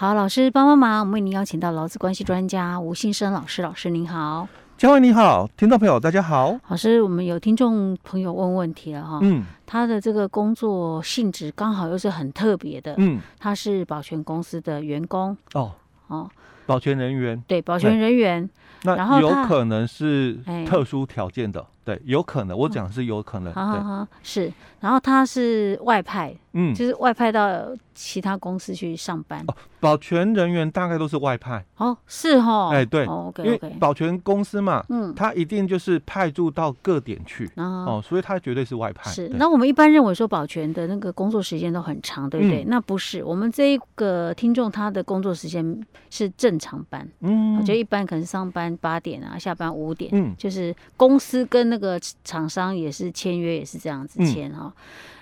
[0.00, 4.48] 好，老师帮帮忙，我们为您邀请到劳资关系专家吴信生老师，老师您好。
[4.78, 6.58] 嘉惠你好，听众朋友大家好。
[6.68, 15.72] 老师，我们有听众朋友问问题了哈，嗯，他的这个工作性质刚好又是很特别的，嗯，他是保全公司的员工，哦。
[16.06, 16.30] 哦，
[16.64, 18.48] 保全人员，对，保全人员，
[18.84, 21.66] 然后那有可能是特殊条件的。
[21.84, 23.52] 哎对，有可能，我讲的是有可能。
[23.52, 29.42] 好好好，是，然后他是外派，嗯，就是外派到其他公司去上班。
[29.48, 31.64] 哦，保全人员大概都是外派。
[31.78, 32.70] 哦，是哦。
[32.72, 39.10] 哎，对，OK，因为保全公司嘛，嗯，他一定就是派驻到各点去，哦，所以他绝对是外派。
[39.10, 42.62] 是，那我们一般认为说保全的那个工作时间都很长，对不对？
[42.64, 54.70] 那不是，我们这一个听众他的工作时间是正常班，嗯，我觉得一般可能上班八点啊，下班五点，嗯，就是公司跟那个厂商也是签约，也是这样子签哈。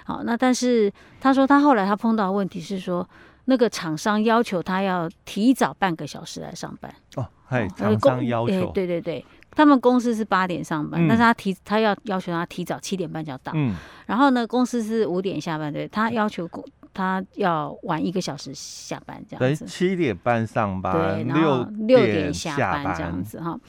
[0.04, 0.90] 好，那但是
[1.20, 3.06] 他说他后来他碰到的问题是说，
[3.44, 6.90] 那个厂商要求他要提早半个小时来上班。
[7.16, 13.52] 哦，嘿，厂商要求，对对对，他们公司是八点上班，但是他提他要要求他提早七点半就要到。
[13.54, 13.74] 嗯，
[14.06, 16.48] 然后呢，公司是五点下班，对，他要求
[16.94, 19.66] 他要晚一个小时下班这样子。
[19.66, 23.60] 七点半上班，对，然后六点下班这样子哈，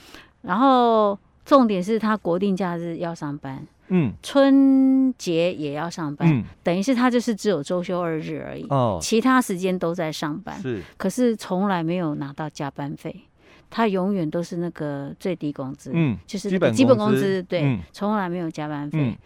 [0.41, 1.19] 然后。
[1.50, 13.23] 重点是他国定假日要上班，嗯，春节也要上班，嗯，等于是他就是只有周休二日而已，哦，其他时间都在上班，是，可是从来没有拿到加班费，
[13.67, 19.17] 他永远都是那个最低工资，嗯，就是基本基本工资，对，从来没有加班费。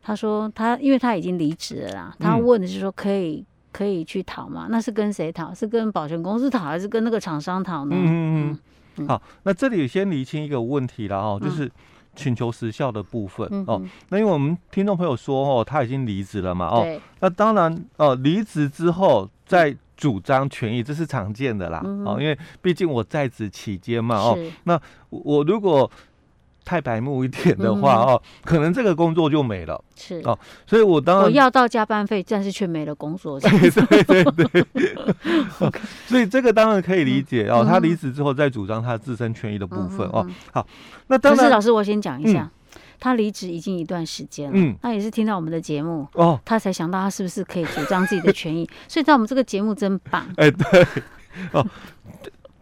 [0.00, 4.68] 他说他因为他已经离职了啦，他问的是说可以可以去讨吗？
[4.70, 5.52] 那是跟谁讨？
[5.52, 7.96] 是跟保全公司讨，还是跟那个厂商讨呢？
[7.98, 8.58] 嗯嗯。
[9.06, 11.70] 好，那这里先厘清一个问题了哦，就是
[12.14, 13.82] 请求时效的部分哦。
[14.08, 25.90] 那因为我们听众朋友说哦，他已经离职了嘛哦，那当然哦，离职之后再主张权益，这是常见的啦哦，因为毕竟我在职期间嘛哦，那我如果。
[26.64, 29.82] 太白目一点的话哦，可能这个工作就没了。
[29.96, 33.38] 是哦，所以我当然我要到加班费，但是却没了工作。
[33.40, 34.66] 对对对，
[36.06, 37.64] 所以这个当然可以理解哦。
[37.64, 40.26] 他离职之后再主张他自身权益的部分哦。
[40.52, 40.66] 好，
[41.06, 42.50] 那当然，老师我先讲一下，
[42.98, 48.68] 他离职已经一段时间了，嗯，他也是听到我们的节目哦，他才想到他是不是可以主张自己的权益。
[48.88, 50.26] 所以在我们这个节目真棒。
[50.36, 50.86] 哎，对
[51.52, 51.64] 哦，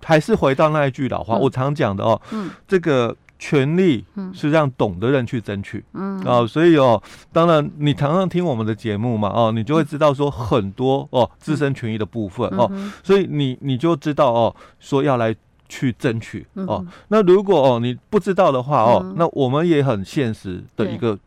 [0.03, 3.17] 还是回到那一句老话，我常讲的哦，嗯，这个。
[3.45, 6.21] 权利是让懂的人去争取，嗯。
[6.21, 12.71] 啊、哦，所以哦，当然你常常听我们的节目嘛，哦，你就会知道说很多哦自身权益的部分哦，
[13.03, 15.35] 所以你你就知道哦，说要来
[15.69, 16.87] 去争取哦。
[17.09, 21.19] 那如果哦你不知道的话哦，那我们也很现实的一个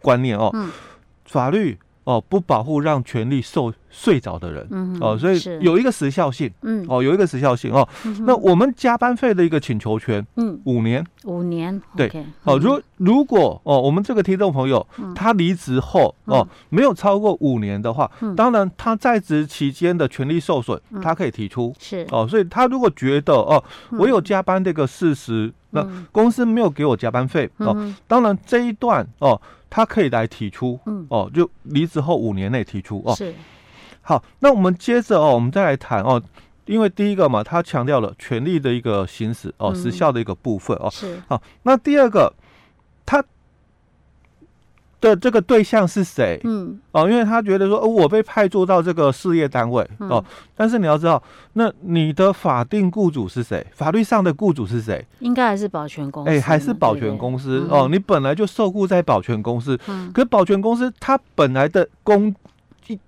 [0.00, 0.54] 观念哦，
[1.24, 1.76] 法律。
[2.04, 7.88] 哦，不保护让权利受睡着的人，嗯、哦，所以有一个时效性，嗯，哦，有一个时效性哦。
[8.04, 12.10] 嗯、那我们加班费的一个请求权，嗯，五年，五年，对，
[12.42, 22.06] 好、如、哦、如果哦，我们这个听众朋友、嗯、他离职后哦，嗯、没有超过五年的话，嗯、当然他在职期间的权利受损，嗯、他可以提出，是。
[22.10, 23.62] 哦，所以他如果觉得哦，
[23.92, 29.40] 我有加班这个事实，嗯、那公司没有给我加班费，哦，当然这一段哦。
[29.70, 33.34] 他可以来提出，嗯，哦，就离职后五年内提出，哦，是。
[34.08, 36.22] 好，那我们接着哦，我们再来谈哦，
[36.64, 41.20] 因为第一个嘛，他强调了权利的一个行使哦，时效的一个部分哦，是。
[41.28, 42.32] 好，那第二个，
[43.04, 43.22] 他。
[45.00, 46.40] 的这个对象是谁？
[46.42, 50.24] 嗯，哦，因为他觉得说，哦，我被派驻到这个事业单位，嗯、哦，
[50.56, 53.64] 但是你要知道，那你的法定雇主是谁？
[53.72, 55.06] 法律上的雇主是谁？
[55.20, 57.86] 应该还是保全公司，哎，还是保全公司哦。
[57.88, 62.34] 你本来就受雇在保全公司，嗯，可是保全公司它本来的工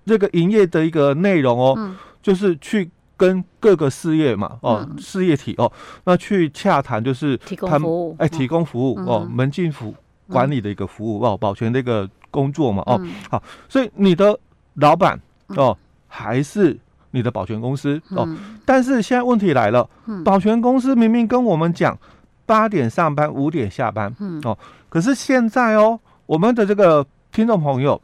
[0.05, 5.71] 这个营业的一个内容哦，嗯、就是去跟各个事业嘛，哦，嗯、事业体哦，
[6.03, 9.93] 那去洽谈，就是提供服务，哎，提供服务、嗯、哦，门禁服。
[10.29, 12.97] 管理的一个服务哦，保全的一个工作嘛哦，
[13.29, 14.39] 好，所以你的
[14.75, 15.19] 老板
[15.57, 15.77] 哦
[16.07, 18.25] 还是你的保全公司哦，
[18.63, 19.85] 但是现在问题来了，
[20.23, 21.99] 保全公司明明跟我们讲
[22.45, 24.57] 八点上班五点下班哦，
[24.87, 28.01] 可是现在哦，我们的这个听众朋友，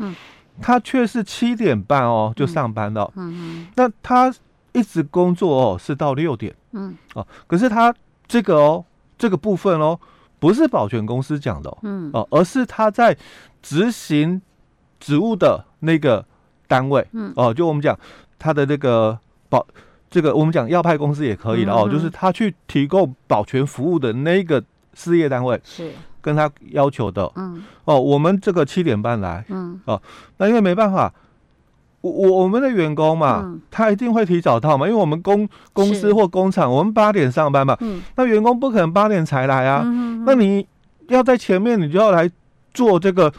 [0.61, 4.33] 他却是七点半哦就上班了，嗯那他
[4.73, 6.95] 一直工作哦是到六点，嗯。
[7.13, 7.93] 哦，可是他
[8.27, 8.85] 这个哦
[9.17, 9.99] 这个部分哦。
[10.39, 13.17] 不是保全公司讲的，哦，嗯，哦，而是他在
[13.59, 14.39] 执行
[14.99, 16.23] 职务的那个
[16.67, 17.97] 单位，嗯，哦，就我们讲
[18.37, 19.17] 他的那个
[19.49, 19.65] 保，
[20.11, 24.63] 这个我们讲要派公司也可以了，嗯、哦，就是他去提供保全服务的那个
[24.93, 25.59] 事业单位。
[25.63, 30.01] 是跟他要求的，嗯，哦，我们这个七点半来，嗯，哦，
[30.37, 31.13] 那因为没办法，
[32.01, 40.67] 我我们的员工嘛，嗯、他一定会提早到嘛，因为我们公公司或工厂，我们八点上班嘛，嗯、那员工不可能八点才来啊，嗯、哼哼那你
[41.09, 42.29] 要在前面，你就要来
[42.73, 43.31] 做这个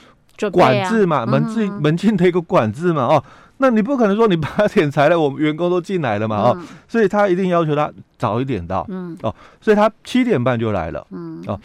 [0.52, 3.22] 管制嘛，啊、门禁门禁的一个管制嘛，哦，
[3.58, 11.58] 那你不可能说你八点才来，我们员工都进来了嘛，哦，嗯、所以他一定要求他早一点到，嗯，哦，所以他七点半就来了，嗯，哦，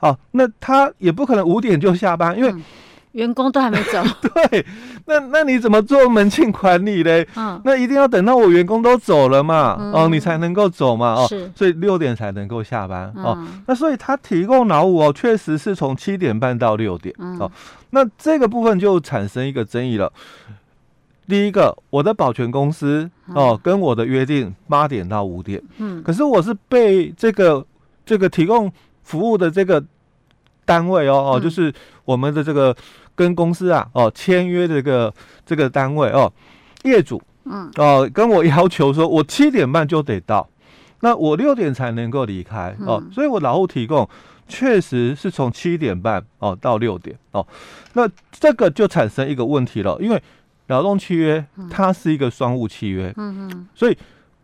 [0.00, 2.54] 好，那他也不可能五点就下班，因为。
[3.12, 4.64] 员工都还没走， 对，
[5.06, 7.26] 那那你怎么做门禁管理嘞？
[7.36, 17.50] 嗯，那一定要等到我员工都走了嘛，嗯、哦，你才能够走嘛，哦，所以六点才能够下班，嗯、哦，那所以他提供劳务哦，确实是从七点半到六点，嗯、哦，
[17.90, 20.12] 那这个部分就产生一个争议了。
[21.26, 27.64] 第一个，我的保全公司哦，嗯、跟我的约定八点到五点，嗯，可是我是被这个
[28.04, 28.70] 这个提供
[29.08, 29.82] 服务的这个。
[30.68, 31.72] 单位哦哦，就是
[32.04, 32.76] 我们的这个
[33.14, 35.10] 跟公司啊哦签约这个
[35.46, 36.30] 这个单位哦，
[36.84, 37.70] 业主嗯。
[37.76, 40.46] 哦跟我要求说，我七点半就得到，
[41.00, 44.06] 那我六点才能够离开哦，所以我劳务提供
[44.46, 47.46] 确实是从七点半哦到六点哦，
[47.94, 50.22] 那这个就产生一个问题了，因为
[50.66, 53.96] 劳动契约它是一个双务契约，嗯嗯，所以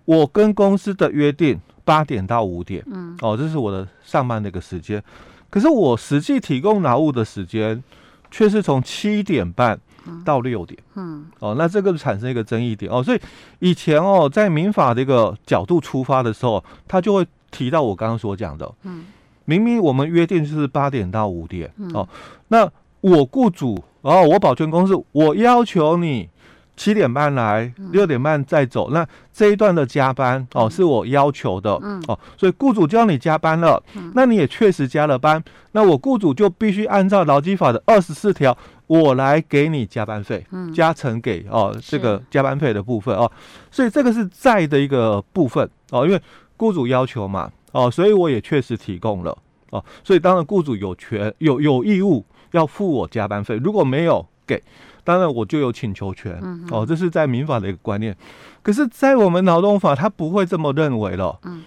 [0.05, 5.03] 我跟公司的约定八点到五点，嗯哦，这是我的上班的一个时间。
[5.51, 7.83] 可是我实际提供劳务的时间，
[8.31, 9.79] 却是从七点半
[10.25, 10.79] 到六点。
[10.95, 13.03] 嗯，哦，那这个产生一个争议点哦。
[13.03, 13.21] 所以
[13.61, 18.71] 以前哦，在民法的一个角度出发的时候，他就会提到我刚刚所讲的。
[18.83, 19.07] 嗯，
[19.45, 21.73] 明明我们约定就是八点到五点。
[21.95, 22.09] 哦，
[22.49, 26.29] 那我雇主哦，我保全公司，我要求你。
[26.77, 28.91] 七点半来，六点半再走。
[28.91, 31.73] 那这一段的加班哦，是我要求的
[32.07, 33.83] 哦，所以雇主叫你加班了，
[34.15, 35.43] 那你也确实加了班，
[35.73, 38.57] 那我雇主就必须按照劳基法的二十四条，
[38.87, 40.45] 我来给你加班费，
[40.75, 43.31] 加成给哦这个加班费的部分哦，
[43.71, 46.21] 所以这个是在的一个部分哦，因为
[46.57, 49.37] 雇主要求嘛哦，所以我也确实提供了
[49.71, 54.61] 哦，所以当然雇主有权有有义务要付我加班费，如果没有给。
[55.05, 58.17] 当然，我就有请求权、嗯、哦，这是在民法的一个观念。
[58.63, 61.39] 可是，在我们劳动法，他不会这么认为了。
[61.43, 61.63] 嗯，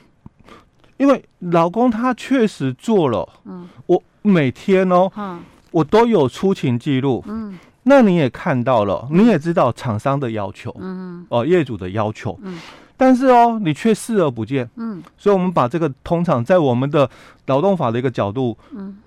[0.98, 3.30] 因为老公他确实做了。
[3.46, 5.40] 嗯，我每天哦，嗯、
[5.70, 7.24] 我都有出勤记录。
[7.28, 10.76] 嗯，那你也看到了，你也知道厂商的要求。
[10.80, 12.36] 嗯哼哦，业主的要求。
[12.42, 12.60] 嗯，
[12.98, 14.68] 但是哦，你却视而不见。
[14.78, 17.08] 嗯，所以我们把这个通常在我们的
[17.46, 18.58] 劳动法的一个角度。
[18.72, 18.98] 嗯，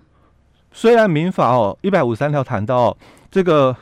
[0.70, 2.96] 虽然民法哦一百五十三条谈到、哦、
[3.28, 3.76] 这个。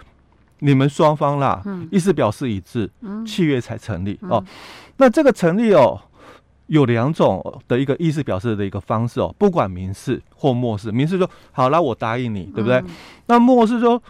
[0.61, 4.45] 你们双方啦，意思表示一致，嗯、契约才成立、嗯、哦。
[4.97, 6.01] 那这个成立哦，
[6.67, 10.91] 有两种的一个意思表示的一个方式哦，不管民事或漠视。
[10.91, 12.79] 民事说好了，我答应你，对不对？
[12.79, 12.87] 嗯、
[13.27, 14.03] 那漠视说，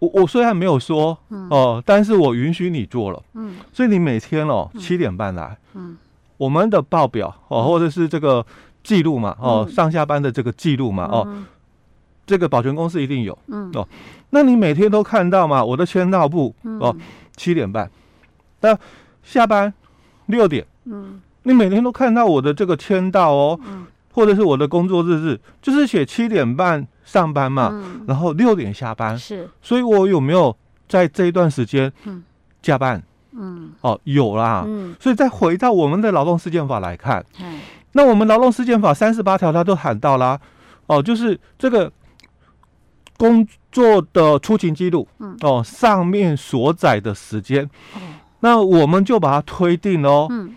[0.00, 3.22] 我我虽然没有说、嗯、哦，但是我允许你做了。
[3.34, 5.96] 嗯，所以你每天哦七点半来，嗯，
[6.36, 8.44] 我们的报表哦，或者是这个
[8.82, 11.44] 记录嘛，哦，上下班的这个记录嘛，哦。
[12.32, 13.70] 嗯这个保全公司一定有，嗯。
[13.74, 13.86] 哦，
[14.30, 15.62] 那你每天都看到吗？
[15.62, 16.96] 我的签到簿哦，
[17.36, 17.90] 七点半，
[18.62, 18.76] 那
[19.22, 19.70] 下班
[20.26, 30.56] 六点，嗯，你每天都看到我的这个签到哦，嗯，或者是我的工作日志，就是写七点半上班嘛，嗯，然后六点下班，是，所以我有没有
[30.88, 31.92] 在这一段时间
[32.62, 33.02] 加班？
[33.32, 37.60] 嗯，哦，有啦，嗯，所以再回到我们的劳动事件法来看，嗯，
[37.92, 40.40] 那我们劳动事件法三十八条它都喊到啦，
[40.86, 41.92] 哦，就是这个。
[43.22, 47.64] 工作的出勤记录，嗯，哦，上面所载的时间，
[47.94, 48.00] 哦，
[48.40, 50.56] 那我们就把它推定哦，嗯，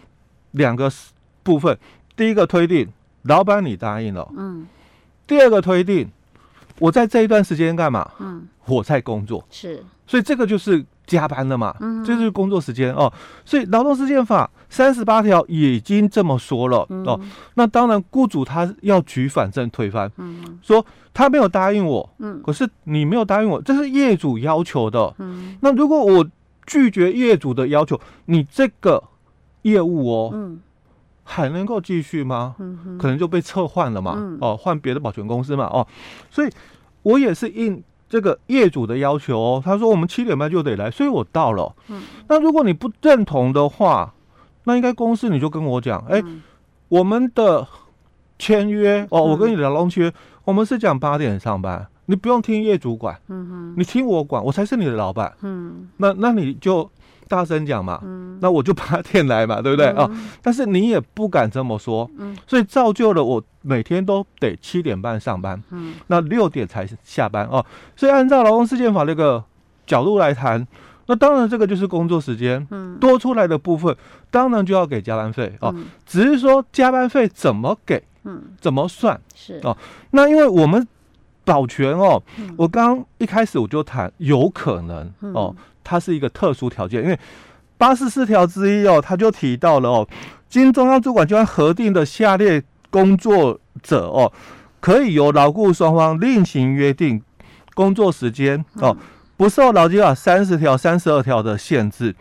[0.53, 0.91] 两个
[1.43, 1.77] 部分，
[2.15, 2.87] 第一个推定，
[3.21, 4.65] 老板你答应了，嗯，
[5.27, 6.09] 第二个推定，
[6.79, 8.09] 我在这一段时间干嘛？
[8.17, 10.83] 嗯，我在工作，是，所以这个就是。
[11.05, 13.11] 加班了嘛，嗯，这就是工作时间哦，
[13.45, 17.19] 所以劳动事件法三十八条已经这么说了哦。
[17.53, 26.27] 那当然，雇主他要举反证推翻，嗯，说他没有答应我，嗯，可是你没有答应我，这是业主要求的，嗯，那如果我
[26.65, 29.03] 拒绝业主的要求，你这个
[29.61, 30.59] 业务哦，嗯，
[31.23, 32.55] 还能够继续吗？
[32.59, 35.85] 嗯，可能就被撤换了嘛，哦，换别的保全公司嘛，哦，
[36.31, 36.49] 所以
[37.03, 37.83] 我也是应。
[38.07, 41.73] 这个业主的要求哦，他说我们七点半就得来，所以我到了。
[41.89, 44.13] 嗯，那如果你不认同的话，
[44.63, 46.23] 那应该公司你就跟我讲，哎，
[46.87, 47.67] 我们的
[48.37, 55.33] 签约哦，我跟你的劳动契约，我们是讲八点上班，你不用听业主管，嗯哼，你听我管，我才是你的老板。
[55.41, 56.89] 嗯，那那你就。
[57.27, 60.19] 大声讲嘛，嗯、那我就八点来嘛，对不对啊、嗯哦？
[60.41, 67.65] 但是你也不敢这么说，嗯、所以造就了我每天都得七点半上班，嗯、那六点才下班哦。
[67.95, 69.43] 所以按照劳动事件法那个
[69.85, 70.65] 角度来谈，
[71.07, 73.95] 那当然这个就是工作时间，嗯，多出来的部分
[74.29, 75.73] 当然就要给加班费哦。
[75.75, 79.75] 嗯、只是说加班费怎么给，嗯，怎么算是哦？
[80.11, 80.87] 那因为我们
[81.45, 87.17] 保全哦，嗯、我刚刚一开始我就谈有可能哦，它是一个特殊条件，因为
[87.77, 90.07] 八十四条之一哦，他就提到了哦，
[90.49, 94.33] 经中央主管机关核定的下列工作者哦，
[94.81, 97.21] 可以由劳雇双方另行约定
[97.73, 98.97] 工作时间哦。
[99.37, 102.15] 不受劳基法三十条、三十二条的限制，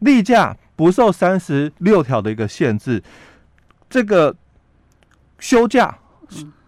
[0.00, 3.00] 例假不受三十六条的一个限制，
[3.88, 4.34] 这个
[5.38, 5.96] 休假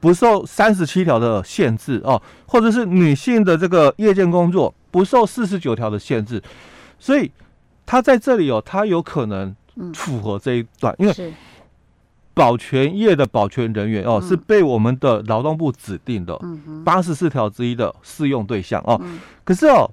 [0.00, 6.42] 不受三十七条的限制哦，或者是女性的这个夜间工作不受四十九条的限制，
[6.99, 7.30] 所以
[7.87, 9.54] 他在这里哦，他有可能
[9.95, 11.35] 符合这一段，因为。
[12.33, 16.40] 保全业的保全人员哦，嗯、是被我们的劳动部指定的
[16.85, 18.99] 八十四条之一的适用对象哦。
[19.02, 19.90] 嗯、可是哦，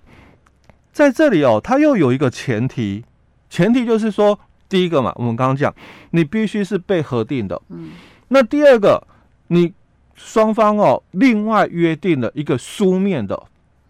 [0.93, 3.03] 在这里哦，他又有一个前提，
[3.49, 5.73] 前提就是说，第一个嘛，我们刚刚讲，
[6.11, 7.59] 你必须是被核定的。
[7.69, 7.89] 嗯。
[8.29, 9.05] 那第二个，
[9.47, 9.73] 你
[10.17, 13.41] 双方哦，另外约定了一个书面的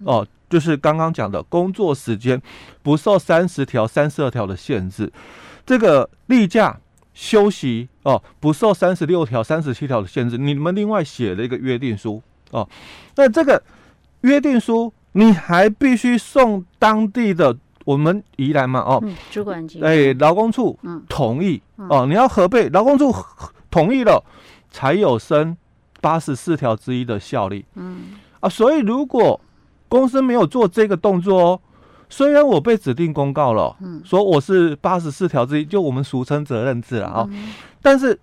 [0.03, 2.39] 哦，就是刚刚讲的工作时间
[2.83, 5.11] 不受三十条、三十二条的限制，
[5.65, 6.77] 这个例假。
[7.19, 10.37] 休息哦，不受三十六条、三十七条的限制。
[10.37, 12.21] 你们另外写了一个约定书。
[12.51, 12.69] 哦，
[13.15, 13.59] 那这个
[14.21, 20.77] 约定书你还必须送当地的我们宜兰嘛哦，主管机哎，劳工处
[21.09, 21.59] 同意。
[21.89, 23.11] 哦，你要核备劳工处
[23.71, 24.23] 同意了，
[24.69, 25.57] 才有升
[26.01, 27.65] 八十四条之一的效力。
[27.75, 28.15] 嗯。
[28.39, 29.39] 啊，所以如果
[29.87, 31.59] 公司没有做这个动作哦。
[32.09, 37.49] 虽然我被指定公告了，嗯，说我是八十四条之一，就我们俗称责任制了啊，嗯、
[37.81, 38.17] 但是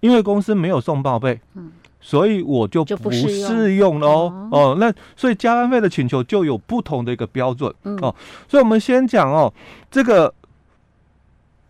[0.00, 1.70] 因为公司没有送报备，嗯，
[2.00, 4.00] 所以我就不适用。
[4.00, 8.12] 了哦，哦，那所以加班费的请求就有不同的一个标准，嗯、哦，
[8.48, 9.54] 所以我们先讲哦，
[9.88, 10.34] 这个。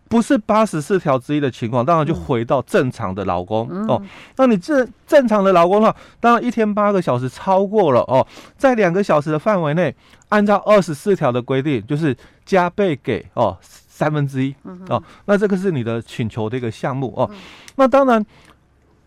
[0.09, 4.03] 不是八十四条之一的情况，当然就回到正常的劳工、嗯、哦。
[4.37, 9.95] 那你正正常的劳工的话，当然一天八个小时超过了哦，在两个小时的范围内，
[10.31, 14.55] 按照二十四条的规定，就是加倍给哦三分之一
[14.89, 15.03] 哦。
[15.27, 17.29] 那这个是你的请求的一个项目哦。
[17.31, 17.37] 嗯、
[17.77, 18.25] 那当然，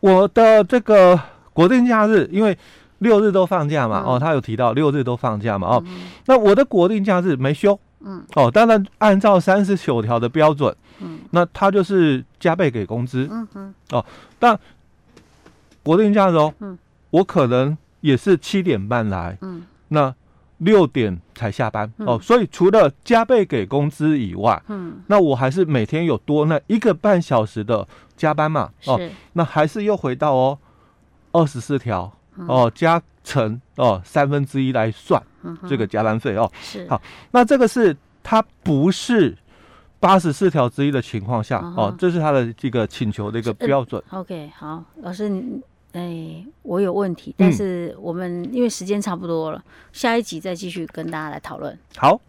[0.01, 1.19] 我的这个
[1.51, 2.55] 国定假日，因为
[2.99, 7.79] 六日都放假嘛，嗯、哦，他有提到六日都放假嘛，哦，嗯、那我的国定假日没休。
[8.03, 14.05] 嗯，哦，当然按照三十九条的标准，嗯，那他就是加倍给工资，嗯哼，哦，
[14.39, 14.59] 但
[15.83, 16.77] 国定假日哦，嗯，
[17.11, 20.13] 我可能也是七点半来，嗯，那
[20.57, 28.99] 六点才下班，哦，所以除了加倍给工资以外，嗯，那我还是每天有多那一个半小时的加班嘛，哦，
[29.33, 30.57] 那还是又回到哦
[31.31, 32.11] 二十四条，
[32.47, 35.21] 哦加成哦三分之一来算。
[35.67, 39.37] 这个加班费哦，是好，那这个是他不是
[39.99, 44.01] 八十四条之一的情况下哦，这是他的这个请求的一个标准。
[44.09, 45.61] OK，好，老师，你
[45.93, 51.77] 哎，我有问题，但是我们因为时间差不多了，下一集再继续跟大家来讨论。
[51.97, 52.19] 好。